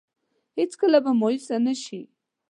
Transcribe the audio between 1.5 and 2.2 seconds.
نه شي.